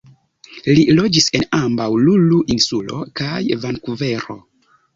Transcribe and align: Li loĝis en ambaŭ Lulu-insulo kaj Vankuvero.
Li 0.77 0.85
loĝis 0.99 1.27
en 1.41 1.45
ambaŭ 1.59 1.87
Lulu-insulo 2.07 3.05
kaj 3.23 3.45
Vankuvero. 3.67 4.43